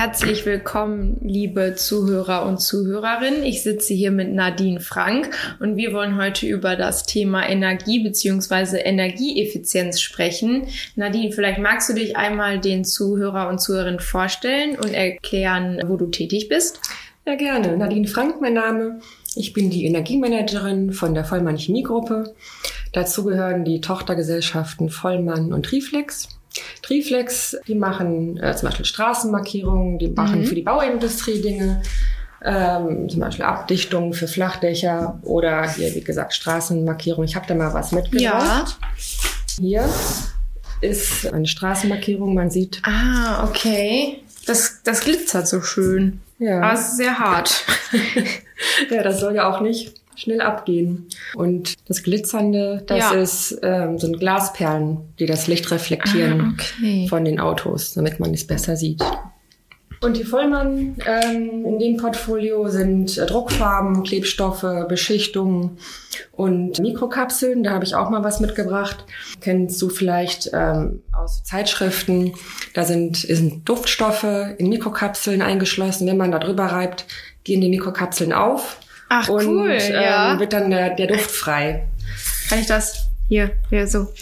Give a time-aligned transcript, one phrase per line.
[0.00, 3.42] Herzlich willkommen, liebe Zuhörer und Zuhörerinnen.
[3.42, 5.28] Ich sitze hier mit Nadine Frank
[5.60, 8.78] und wir wollen heute über das Thema Energie bzw.
[8.78, 10.68] Energieeffizienz sprechen.
[10.96, 16.06] Nadine, vielleicht magst du dich einmal den Zuhörer und Zuhörerinnen vorstellen und erklären, wo du
[16.06, 16.80] tätig bist?
[17.26, 17.76] Ja, gerne.
[17.76, 19.00] Nadine Frank, mein Name.
[19.36, 22.34] Ich bin die Energiemanagerin von der Vollmann Chemiegruppe.
[22.94, 26.39] Dazu gehören die Tochtergesellschaften Vollmann und Triflex.
[26.82, 30.46] Triflex, die machen äh, zum Beispiel Straßenmarkierungen, die machen mhm.
[30.46, 31.82] für die Bauindustrie Dinge,
[32.42, 37.28] ähm, zum Beispiel Abdichtungen für Flachdächer oder hier, wie gesagt, Straßenmarkierungen.
[37.28, 38.78] Ich habe da mal was mitgebracht.
[38.80, 39.56] Ja.
[39.58, 39.88] Hier
[40.80, 42.80] ist eine Straßenmarkierung, man sieht.
[42.84, 44.22] Ah, okay.
[44.46, 46.20] Das, das glitzert so schön.
[46.38, 46.62] Ja.
[46.62, 47.64] Aber es ist sehr hart.
[48.90, 51.08] ja, das soll ja auch nicht schnell abgehen.
[51.34, 53.12] Und das Glitzernde, das ja.
[53.12, 57.06] ist ähm, so ein Glasperlen, die das Licht reflektieren ah, okay.
[57.08, 59.02] von den Autos, damit man es besser sieht.
[60.02, 65.76] Und die Vollmann ähm, in dem Portfolio sind äh, Druckfarben, Klebstoffe, Beschichtungen
[66.32, 67.62] und Mikrokapseln.
[67.62, 69.04] Da habe ich auch mal was mitgebracht.
[69.42, 72.32] Kennst du vielleicht ähm, aus Zeitschriften?
[72.72, 74.24] Da sind, sind Duftstoffe
[74.56, 76.06] in Mikrokapseln eingeschlossen.
[76.06, 77.04] Wenn man da drüber reibt,
[77.44, 78.78] gehen die Mikrokapseln auf
[79.12, 80.38] Ach und, cool, ähm, ja.
[80.38, 81.88] wird dann der, der Duft frei.
[82.48, 84.12] Kann ich das hier, hier so?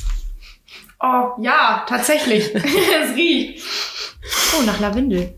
[0.99, 2.55] Oh, ja, tatsächlich.
[2.55, 3.63] es riecht.
[4.59, 5.35] Oh, nach Lavendel.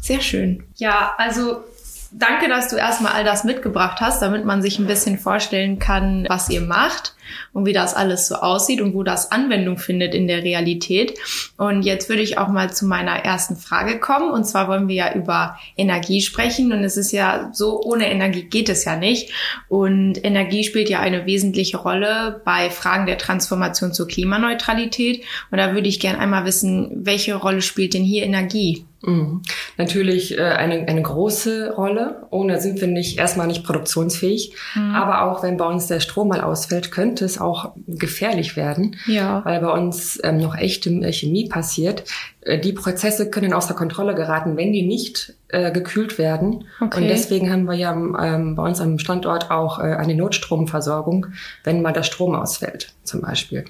[0.00, 0.64] Sehr schön.
[0.76, 1.64] Ja, also
[2.12, 6.26] danke, dass du erstmal all das mitgebracht hast, damit man sich ein bisschen vorstellen kann,
[6.28, 7.14] was ihr macht
[7.52, 11.14] und wie das alles so aussieht und wo das Anwendung findet in der Realität.
[11.56, 14.30] Und jetzt würde ich auch mal zu meiner ersten Frage kommen.
[14.30, 16.72] Und zwar wollen wir ja über Energie sprechen.
[16.72, 19.32] Und es ist ja so, ohne Energie geht es ja nicht.
[19.68, 25.24] Und Energie spielt ja eine wesentliche Rolle bei Fragen der Transformation zur Klimaneutralität.
[25.50, 28.86] Und da würde ich gerne einmal wissen, welche Rolle spielt denn hier Energie?
[29.02, 29.42] Mhm.
[29.78, 32.26] Natürlich äh, eine, eine große Rolle.
[32.30, 34.54] Ohne sind wir nicht erstmal nicht produktionsfähig.
[34.74, 34.94] Mhm.
[34.94, 39.44] Aber auch wenn bei uns der Strom mal ausfällt, könnte es auch gefährlich werden, ja.
[39.44, 42.04] weil bei uns ähm, noch echte Chemie passiert.
[42.42, 46.64] Äh, die Prozesse können außer Kontrolle geraten, wenn die nicht äh, gekühlt werden.
[46.80, 47.00] Okay.
[47.00, 51.26] Und deswegen haben wir ja ähm, bei uns am Standort auch äh, eine Notstromversorgung,
[51.64, 53.64] wenn mal der Strom ausfällt, zum Beispiel.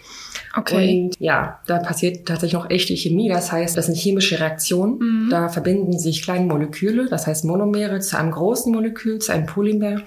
[0.55, 1.05] Okay.
[1.05, 3.29] Und ja, da passiert tatsächlich noch echte Chemie.
[3.29, 4.99] Das heißt, das sind chemische Reaktionen.
[4.99, 5.31] Mhm.
[5.31, 10.03] Da verbinden sich kleine Moleküle, das heißt Monomere, zu einem großen Molekül, zu einem Polymer.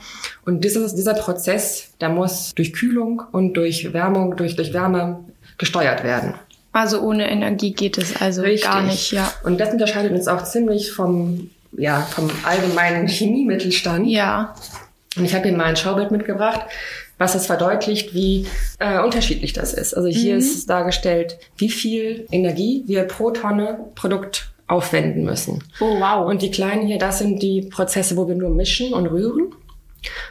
[0.45, 5.23] Und dieses, dieser Prozess, der muss durch Kühlung und durch Wärmung, durch, durch Wärme
[5.57, 6.35] gesteuert werden.
[6.71, 8.69] Also ohne Energie geht es also Richtig.
[8.69, 9.31] gar nicht, ja.
[9.43, 14.07] Und das unterscheidet uns auch ziemlich vom, ja, vom allgemeinen Chemiemittelstand.
[14.07, 14.53] Ja.
[15.17, 16.67] Und ich habe hier mal ein Schaubild mitgebracht
[17.17, 18.47] was das verdeutlicht, wie
[18.79, 19.93] äh, unterschiedlich das ist.
[19.93, 20.39] Also hier mhm.
[20.39, 25.63] ist dargestellt, wie viel Energie wir pro Tonne Produkt aufwenden müssen.
[25.79, 26.27] Oh, wow.
[26.27, 29.53] Und die kleinen hier, das sind die Prozesse, wo wir nur mischen und rühren.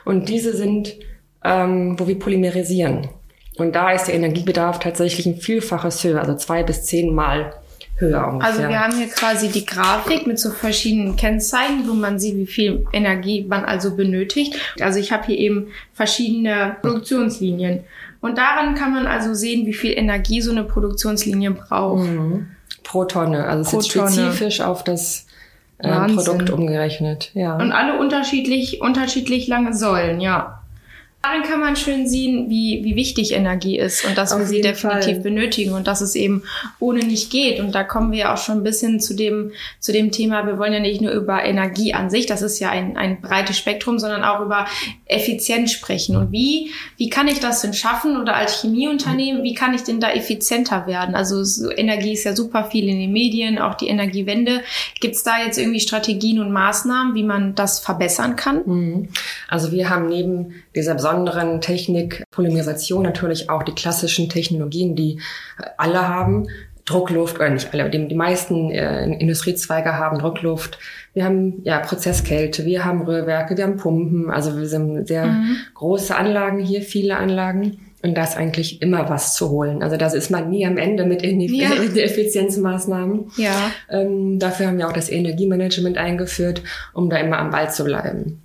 [0.04, 0.94] Und diese sind,
[1.42, 3.08] ähm, wo wir polymerisieren.
[3.56, 7.54] Und da ist der Energiebedarf tatsächlich ein Vielfaches höher, also zwei bis zehnmal
[7.96, 8.52] höher ungefähr.
[8.52, 12.46] Also wir haben hier quasi die Grafik mit so verschiedenen Kennzeichen, wo man sieht, wie
[12.46, 14.56] viel Energie man also benötigt.
[14.80, 17.84] Also ich habe hier eben verschiedene Produktionslinien.
[18.20, 22.08] Und daran kann man also sehen, wie viel Energie so eine Produktionslinie braucht.
[22.08, 22.48] Mhm.
[22.82, 23.44] Pro Tonne.
[23.44, 25.26] Also Pro es ist spezifisch auf das
[25.78, 27.30] äh, Produkt umgerechnet.
[27.34, 27.56] Ja.
[27.56, 30.63] Und alle unterschiedlich, unterschiedlich lange Säulen, ja.
[31.24, 34.60] Darin kann man schön sehen, wie, wie wichtig Energie ist und dass Auf wir sie
[34.60, 35.22] definitiv Fall.
[35.22, 36.42] benötigen und dass es eben
[36.80, 37.60] ohne nicht geht.
[37.60, 40.58] Und da kommen wir ja auch schon ein bisschen zu dem, zu dem Thema, wir
[40.58, 43.98] wollen ja nicht nur über Energie an sich, das ist ja ein, ein breites Spektrum,
[43.98, 44.66] sondern auch über
[45.06, 46.14] Effizienz sprechen.
[46.16, 50.00] Und wie, wie kann ich das denn schaffen oder als Chemieunternehmen, wie kann ich denn
[50.00, 51.14] da effizienter werden?
[51.14, 54.60] Also so Energie ist ja super viel in den Medien, auch die Energiewende.
[55.00, 58.62] Gibt es da jetzt irgendwie Strategien und Maßnahmen, wie man das verbessern kann?
[58.66, 59.08] Mhm.
[59.48, 65.20] Also wir haben neben dieser besonderen Technik, Polymerisation natürlich auch die klassischen Technologien, die
[65.76, 66.48] alle haben.
[66.86, 70.78] Druckluft, oder nicht alle, die, die meisten äh, Industriezweige haben Druckluft.
[71.14, 74.30] Wir haben ja Prozesskälte, wir haben Rührwerke, wir haben Pumpen.
[74.30, 75.56] Also wir sind sehr mhm.
[75.72, 77.78] große Anlagen hier, viele Anlagen.
[78.02, 79.82] Und da ist eigentlich immer was zu holen.
[79.82, 81.70] Also da ist man nie am Ende mit in die, ja.
[81.96, 83.30] Effizienzmaßnahmen.
[83.38, 83.70] Ja.
[83.88, 86.60] Ähm, dafür haben wir auch das Energiemanagement eingeführt,
[86.92, 88.43] um da immer am Ball zu bleiben.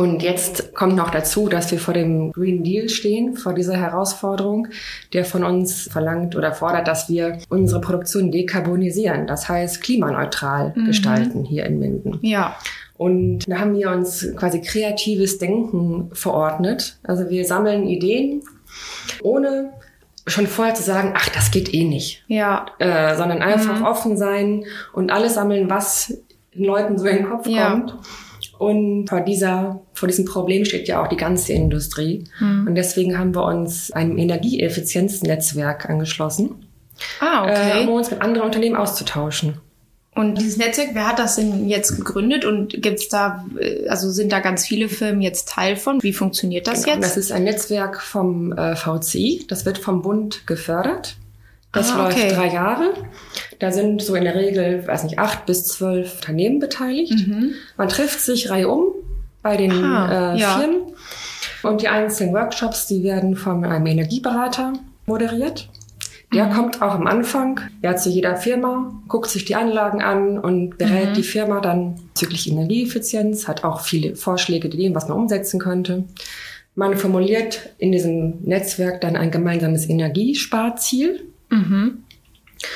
[0.00, 4.68] Und jetzt kommt noch dazu, dass wir vor dem Green Deal stehen, vor dieser Herausforderung,
[5.12, 10.86] der von uns verlangt oder fordert, dass wir unsere Produktion dekarbonisieren, das heißt klimaneutral mhm.
[10.86, 12.18] gestalten hier in Minden.
[12.22, 12.56] Ja.
[12.96, 16.98] Und da haben wir uns quasi kreatives Denken verordnet.
[17.02, 18.40] Also wir sammeln Ideen,
[19.22, 19.74] ohne
[20.26, 22.24] schon vorher zu sagen, ach, das geht eh nicht.
[22.26, 22.64] Ja.
[22.78, 23.84] Äh, sondern einfach mhm.
[23.84, 24.64] offen sein
[24.94, 26.14] und alles sammeln, was
[26.54, 27.68] den Leuten so in den Kopf ja.
[27.68, 27.98] kommt.
[28.60, 32.24] Und vor dieser, vor diesem Problem steht ja auch die ganze Industrie.
[32.40, 32.66] Mhm.
[32.66, 36.66] Und deswegen haben wir uns einem Energieeffizienznetzwerk angeschlossen,
[37.20, 37.80] ah, okay.
[37.80, 39.54] äh, um uns mit anderen Unternehmen auszutauschen.
[40.14, 44.30] Und dieses Netzwerk, wer hat das denn jetzt gegründet und gibt's da, äh, also sind
[44.30, 46.02] da ganz viele Firmen jetzt Teil von?
[46.02, 47.06] Wie funktioniert das genau, jetzt?
[47.06, 51.16] Das ist ein Netzwerk vom äh, VCI, das wird vom Bund gefördert.
[51.72, 52.22] Das ah, okay.
[52.22, 52.94] läuft drei Jahre.
[53.58, 57.28] Da sind so in der Regel, weiß nicht, acht bis zwölf Unternehmen beteiligt.
[57.28, 57.52] Mhm.
[57.76, 58.94] Man trifft sich Reihe um
[59.42, 60.58] bei den ah, äh, ja.
[60.58, 60.80] Firmen.
[61.62, 64.72] Und die einzelnen Workshops, die werden von einem Energieberater
[65.06, 65.68] moderiert.
[66.32, 66.52] Der mhm.
[66.52, 71.10] kommt auch am Anfang, ja, zu jeder Firma, guckt sich die Anlagen an und berät
[71.10, 71.14] mhm.
[71.14, 76.04] die Firma dann bezüglich Energieeffizienz, hat auch viele Vorschläge, Ideen, was man umsetzen könnte.
[76.74, 81.29] Man formuliert in diesem Netzwerk dann ein gemeinsames Energiesparziel.
[81.50, 82.04] Mhm.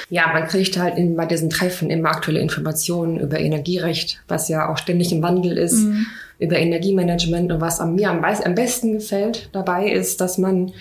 [0.08, 4.70] Ja, man kriegt halt in, bei diesen Treffen immer aktuelle Informationen über Energierecht, was ja
[4.70, 6.06] auch ständig im Wandel ist, mhm.
[6.38, 10.72] über Energiemanagement und was am, mir am, am besten gefällt dabei ist, dass man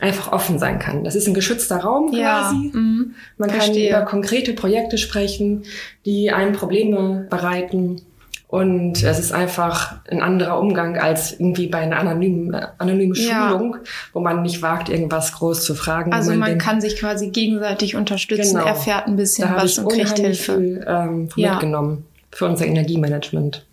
[0.00, 1.04] einfach offen sein kann.
[1.04, 2.20] Das ist ein geschützter Raum quasi.
[2.20, 3.90] Ja, mm, Man verstehe.
[3.90, 5.64] kann über konkrete Projekte sprechen,
[6.04, 8.02] die einem Probleme bereiten.
[8.48, 13.50] Und es ist einfach ein anderer Umgang als irgendwie bei einer anonymen, anonymen ja.
[13.50, 13.76] Schulung,
[14.14, 16.14] wo man nicht wagt, irgendwas groß zu fragen.
[16.14, 18.66] Also man, man denkt, kann sich quasi gegenseitig unterstützen, genau.
[18.66, 20.56] erfährt ein bisschen was und kriegt Hilfe.
[20.56, 21.52] Viel, ähm, ja.
[21.52, 23.66] mitgenommen für unser Energiemanagement.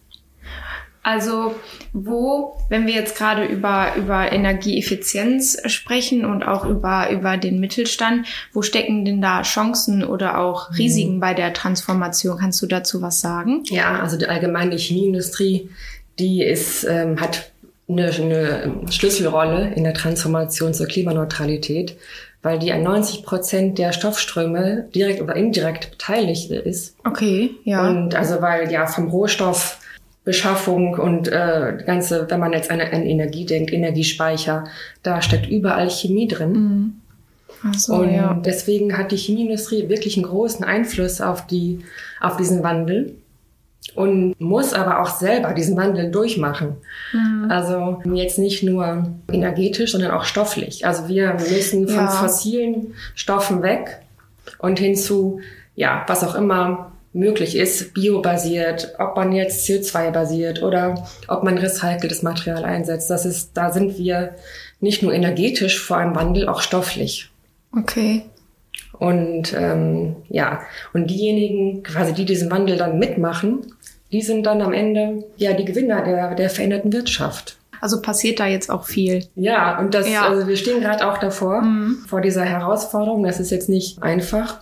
[1.05, 1.53] Also
[1.93, 8.25] wo, wenn wir jetzt gerade über, über Energieeffizienz sprechen und auch über, über den Mittelstand,
[8.53, 10.75] wo stecken denn da Chancen oder auch mhm.
[10.77, 11.19] Risiken mhm.
[11.19, 12.39] bei der Transformation?
[12.39, 13.61] Kannst du dazu was sagen?
[13.65, 15.69] Ja, also die allgemeine Chemieindustrie,
[16.17, 17.51] die ist, ähm, hat
[17.87, 21.97] eine, eine Schlüsselrolle in der Transformation zur Klimaneutralität,
[22.41, 26.95] weil die an 90 Prozent der Stoffströme direkt oder indirekt beteiligt ist.
[27.05, 27.87] Okay, ja.
[27.87, 29.77] Und also weil ja vom Rohstoff
[30.25, 34.65] Beschaffung und äh, ganze, wenn man jetzt an, an Energie denkt, Energiespeicher,
[35.03, 36.51] da steckt überall Chemie drin.
[36.51, 37.73] Mhm.
[37.73, 38.33] So, und ja.
[38.33, 41.79] deswegen hat die Chemieindustrie wirklich einen großen Einfluss auf die,
[42.19, 43.15] auf diesen Wandel
[43.93, 46.77] und muss aber auch selber diesen Wandel durchmachen.
[47.13, 47.49] Mhm.
[47.49, 50.85] Also jetzt nicht nur energetisch, sondern auch stofflich.
[50.85, 52.07] Also wir müssen von ja.
[52.07, 54.01] fossilen Stoffen weg
[54.57, 55.39] und hin zu,
[55.75, 62.21] ja, was auch immer möglich ist, biobasiert, ob man jetzt CO2-basiert oder ob man recyceltes
[62.23, 63.09] Material einsetzt.
[63.09, 64.35] Das ist, da sind wir
[64.81, 67.31] nicht nur energetisch vor einem Wandel, auch stofflich.
[67.75, 68.23] Okay.
[68.99, 70.61] Und ähm, ja,
[70.93, 73.73] und diejenigen, quasi die diesen Wandel dann mitmachen,
[74.11, 77.57] die sind dann am Ende ja die Gewinner der, der veränderten Wirtschaft.
[77.81, 79.25] Also passiert da jetzt auch viel.
[79.35, 80.27] Ja, und das, ja.
[80.27, 82.03] also wir stehen gerade auch davor, mhm.
[82.07, 83.23] vor dieser Herausforderung.
[83.23, 84.59] Das ist jetzt nicht einfach.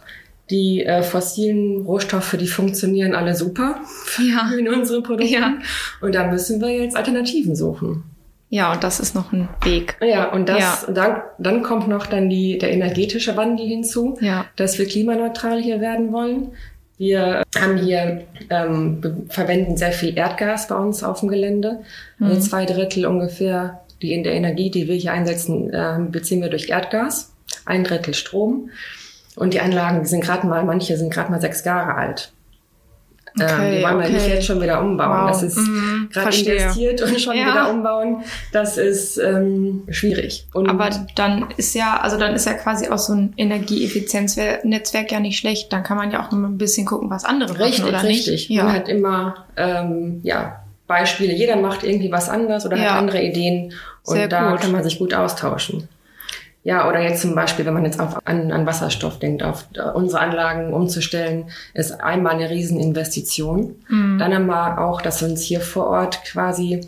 [0.50, 3.78] Die äh, fossilen Rohstoffe, die funktionieren alle super
[4.19, 4.51] ja.
[4.57, 5.34] in unseren Produkten.
[5.34, 5.54] Ja.
[6.01, 8.04] Und da müssen wir jetzt Alternativen suchen.
[8.50, 9.98] Ja, und das ist noch ein Weg.
[10.00, 10.94] Ja, und das, ja.
[10.94, 14.45] Dann, dann kommt noch dann die, der energetische Wandel hinzu, ja.
[14.57, 16.51] dass wir klimaneutral hier werden wollen.
[17.00, 21.80] Wir haben hier, ähm, verwenden sehr viel Erdgas bei uns auf dem Gelände.
[22.19, 22.28] Mhm.
[22.28, 26.50] Also zwei Drittel ungefähr die in der Energie, die wir hier einsetzen, äh, beziehen wir
[26.50, 27.33] durch Erdgas.
[27.66, 28.69] Ein Drittel Strom.
[29.35, 32.31] Und die Anlagen, die sind gerade mal, manche sind gerade mal sechs Jahre alt.
[33.40, 34.13] Okay, ähm, die wollen wir okay.
[34.13, 35.23] nicht jetzt schon wieder umbauen.
[35.23, 35.31] Wow.
[35.31, 37.47] Das ist mhm, gerade investiert und schon ja.
[37.47, 38.23] wieder umbauen.
[38.52, 40.45] Das ist ähm, schwierig.
[40.54, 45.19] Und Aber dann ist ja, also dann ist ja quasi auch so ein Energieeffizienznetzwerk ja
[45.19, 45.73] nicht schlecht.
[45.73, 48.31] Dann kann man ja auch ein bisschen gucken, was andere richtig, machen oder richtig.
[48.33, 48.49] nicht.
[48.49, 48.66] Ja.
[48.66, 51.33] Man hat immer ähm, ja Beispiele.
[51.33, 52.92] Jeder macht irgendwie was anderes oder ja.
[52.92, 53.73] hat andere Ideen
[54.06, 54.61] und Sehr da gut.
[54.61, 55.87] kann man sich gut austauschen.
[56.63, 60.21] Ja, oder jetzt zum Beispiel, wenn man jetzt auf, an, an Wasserstoff denkt, auf unsere
[60.21, 63.75] Anlagen umzustellen, ist einmal eine Rieseninvestition.
[63.89, 64.17] Mhm.
[64.17, 66.87] Dann haben wir auch, dass uns hier vor Ort quasi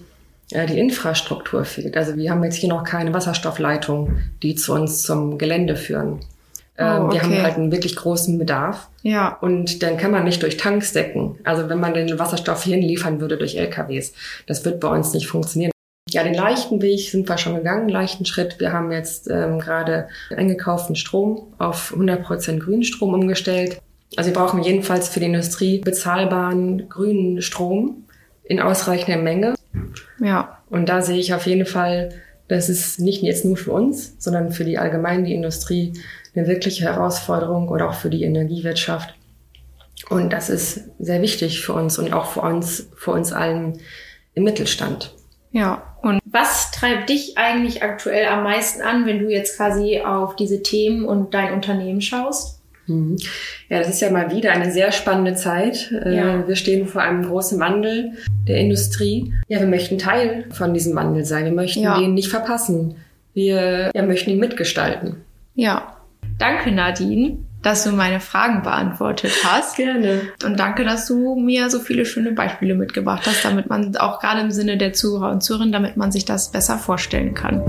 [0.51, 1.97] äh, die Infrastruktur fehlt.
[1.97, 6.21] Also wir haben jetzt hier noch keine Wasserstoffleitung, die zu uns zum Gelände führen.
[6.77, 7.13] Ähm, oh, okay.
[7.13, 8.89] Wir haben halt einen wirklich großen Bedarf.
[9.01, 9.37] Ja.
[9.41, 11.37] Und dann kann man nicht durch Tanks decken.
[11.43, 14.13] Also wenn man den Wasserstoff hierhin liefern würde durch LKWs,
[14.47, 15.71] das wird bei uns nicht funktionieren.
[16.09, 18.59] Ja, den leichten Weg sind wir schon gegangen, leichten Schritt.
[18.59, 23.81] Wir haben jetzt ähm, gerade eingekauften Strom auf 100% Grünstrom umgestellt.
[24.15, 28.05] Also wir brauchen jedenfalls für die Industrie bezahlbaren grünen Strom
[28.43, 29.55] in ausreichender Menge.
[30.19, 30.59] Ja.
[30.69, 32.09] Und da sehe ich auf jeden Fall,
[32.47, 35.93] das ist nicht jetzt nur für uns, sondern für die allgemeine Industrie
[36.35, 39.15] eine wirkliche Herausforderung oder auch für die Energiewirtschaft.
[40.09, 43.79] Und das ist sehr wichtig für uns und auch für uns, für uns allen
[44.35, 45.15] im Mittelstand.
[45.55, 50.35] Ja, und was treibt dich eigentlich aktuell am meisten an, wenn du jetzt quasi auf
[50.35, 52.59] diese Themen und dein Unternehmen schaust?
[52.87, 53.15] Mhm.
[53.69, 55.93] Ja, das ist ja mal wieder eine sehr spannende Zeit.
[55.93, 56.45] Äh, ja.
[56.45, 58.11] Wir stehen vor einem großen Wandel
[58.49, 59.33] der Industrie.
[59.47, 61.45] Ja, wir möchten Teil von diesem Wandel sein.
[61.45, 61.97] Wir möchten ja.
[61.97, 62.97] den nicht verpassen.
[63.33, 65.21] Wir ja, möchten ihn mitgestalten.
[65.55, 65.95] Ja.
[66.37, 69.75] Danke, Nadine, dass du meine Fragen beantwortet hast.
[69.75, 70.21] Gerne.
[70.43, 74.41] Und danke, dass du mir so viele schöne Beispiele mitgebracht hast, damit man auch gerade
[74.41, 77.63] im Sinne der Zuhörer und Zuhörerinnen, damit man sich das besser vorstellen kann.